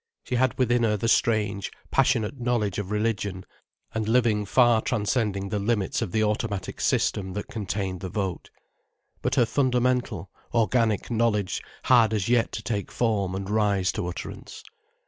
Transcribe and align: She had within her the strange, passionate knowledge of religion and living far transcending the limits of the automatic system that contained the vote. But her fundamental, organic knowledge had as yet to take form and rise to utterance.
She 0.23 0.33
had 0.33 0.57
within 0.57 0.81
her 0.81 0.97
the 0.97 1.07
strange, 1.07 1.71
passionate 1.91 2.39
knowledge 2.39 2.79
of 2.79 2.89
religion 2.89 3.45
and 3.93 4.07
living 4.09 4.45
far 4.47 4.81
transcending 4.81 5.49
the 5.49 5.59
limits 5.59 6.01
of 6.01 6.11
the 6.11 6.23
automatic 6.23 6.81
system 6.81 7.33
that 7.33 7.49
contained 7.49 7.99
the 7.99 8.09
vote. 8.09 8.49
But 9.21 9.35
her 9.35 9.45
fundamental, 9.45 10.31
organic 10.55 11.11
knowledge 11.11 11.61
had 11.83 12.15
as 12.15 12.27
yet 12.29 12.51
to 12.53 12.63
take 12.63 12.91
form 12.91 13.35
and 13.35 13.47
rise 13.47 13.91
to 13.91 14.07
utterance. 14.07 14.63